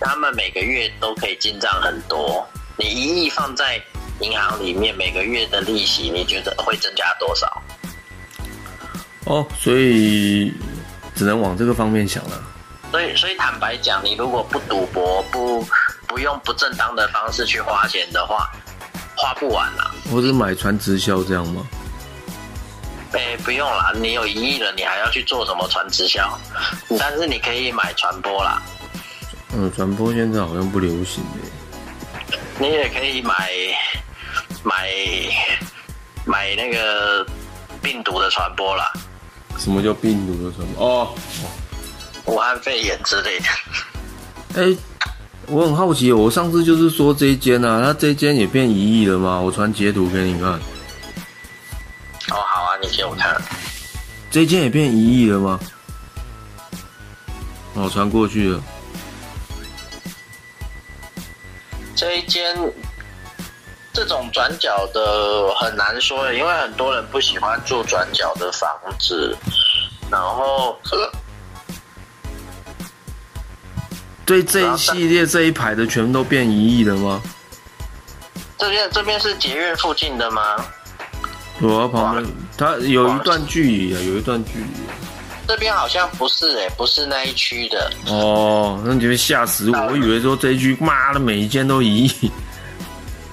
[0.00, 2.44] 他们每个月都可以进账很多。
[2.76, 3.80] 你一亿放在
[4.20, 7.62] 银行里面，每个月的利息，你觉得会增加多少？
[9.24, 10.52] 哦，所以
[11.14, 12.42] 只能往这个方面想了。
[12.90, 15.66] 所以，所以坦白讲，你如果不赌博，不
[16.06, 18.50] 不用不正当的方式去花钱的话，
[19.16, 19.90] 花不完啦。
[20.10, 21.66] 或是买传直销这样吗？
[23.12, 26.38] 哎、不用啦，你有一亿了，你还要去做什么传直销？
[26.98, 28.60] 但是你可以买传播啦，
[29.54, 32.36] 嗯，传播现在好像不流行的。
[32.58, 33.50] 你也可以买
[34.66, 34.90] 买
[36.24, 37.24] 买那个
[37.80, 38.92] 病毒的传播啦，
[39.56, 40.84] 什么叫病毒的传播？
[40.84, 41.14] 哦，
[42.24, 43.46] 武汉肺炎之类的。
[44.60, 44.76] 哎、
[45.46, 49.38] 我很好奇，我上次就是说这一间啊，那这一间也变一亿了吗？
[49.38, 50.48] 我传截图给你看，
[52.30, 53.40] 哦，好啊，你给我看。
[54.32, 55.60] 这一间也变一亿了吗？
[57.74, 58.60] 哦，传过去了。
[61.94, 62.56] 这一间
[63.96, 68.68] 这种转角的很难说，因为很多人不喜欢住转角的房
[69.00, 69.34] 子，
[70.10, 71.10] 然后呃
[74.26, 77.22] 对这一系列这一排的全都变一亿了吗？
[78.58, 80.42] 这边这边是捷运附近的吗？
[81.62, 82.26] 我要旁边，
[82.58, 84.66] 它有一段距离啊，有一段距离。
[85.48, 87.90] 这边好像不是诶、不是那一区的。
[88.08, 89.78] 哦，那你就吓死我！
[89.86, 92.30] 我以为说这一区，妈的，每一间都一亿，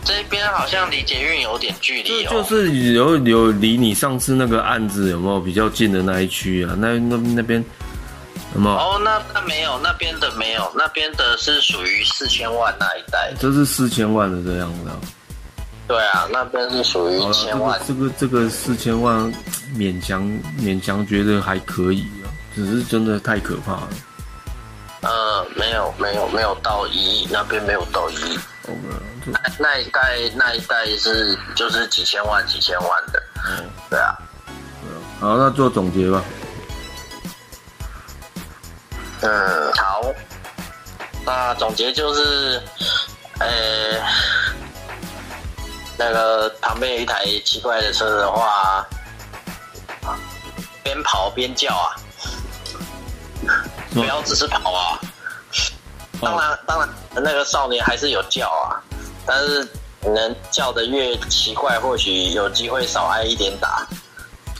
[0.03, 2.29] 这边好像离捷运有点距离哦。
[2.31, 6.75] 就是有有离你上次那个案子有没有比较近的那一区啊？
[6.77, 7.63] 那那那边
[8.53, 8.75] 有没有？
[8.75, 13.33] 哦，那那没有，那边的没有，那边的是属于四千万那一带。
[13.39, 14.95] 这是四千万的这样子啊。
[15.87, 17.79] 对啊，那边是属于好了，千万。
[17.85, 19.31] 这个这个这个四千万
[19.75, 20.23] 勉强
[20.59, 23.89] 勉强觉得还可以啊，只是真的太可怕了。
[25.01, 28.39] 呃，没有没有没有到一亿，那边没有到一亿。
[28.65, 28.77] OK，
[29.25, 33.23] 那那一代那一代是就是几千万几千万的。
[33.45, 34.17] 嗯，对啊，
[35.19, 36.23] 好，那做总结吧。
[39.21, 40.01] 嗯，好。
[41.25, 42.61] 那总结就是，
[43.39, 43.47] 呃，
[45.97, 48.85] 那个旁边有一台奇怪的车的话，
[50.83, 51.95] 边跑边叫啊，
[53.93, 54.99] 不要只是跑啊。
[56.23, 58.79] 当然，当然，那个少年还是有叫啊，
[59.25, 59.67] 但是
[60.01, 63.87] 能叫的越奇怪，或许有机会少挨一点打。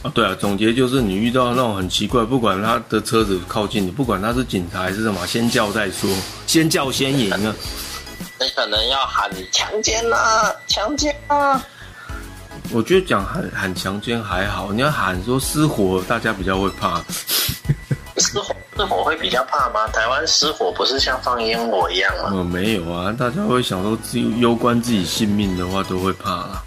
[0.01, 6.09] 啊，对啊，总结就是你遇到那种很奇怪，不管他的车子靠近你，不管他是警察还是什么，先叫再说，
[6.45, 7.55] 先叫先赢啊。
[8.39, 11.64] 你可能要喊强奸啊，强奸啊。
[12.72, 17.01] 我觉得讲喊喊强奸还好，你要喊说失火，大家比较会怕。
[18.18, 19.88] 失火失火会比较怕吗？
[19.88, 22.30] 台湾失火不是像放烟火一样吗？
[22.34, 26.64] 嗯，没有啊，大家会想说自己攸关自己性命的话，都会怕啦。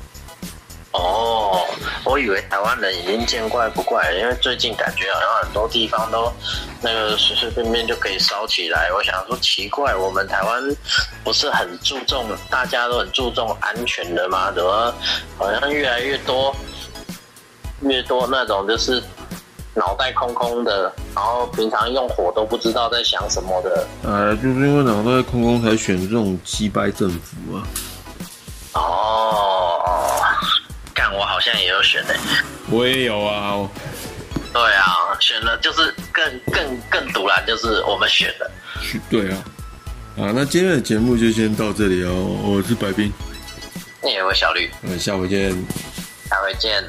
[0.92, 1.60] 哦，
[2.04, 6.32] 我以为台湾人已经见怪不怪了，因为最近感觉好像很多地方都
[6.80, 8.90] 那个随随便便就可以烧起来。
[8.92, 10.62] 我想说奇怪，我们台湾
[11.22, 14.50] 不是很注重，大家都很注重安全的吗？
[14.52, 14.94] 怎么
[15.36, 16.54] 好像越来越多
[17.80, 19.02] 越多那种就是
[19.76, 23.86] 脑袋空空的，然后平常用火都不知道在想什么的。
[24.02, 27.62] 呃，就是因为脑袋空空才选这种击败政府啊。
[28.72, 29.80] 哦，
[30.94, 32.16] 干我好像也有选诶、
[32.70, 33.68] 我也有啊，
[34.52, 38.50] 对啊，选了就是更更更突然，就是我们选的。
[39.10, 39.38] 对啊。
[40.18, 42.12] 啊，那今天的节目就先到这里哦。
[42.42, 43.12] 我是白冰，
[44.02, 45.50] 那有个小绿，嗯，下回见。
[46.30, 46.82] 下回见。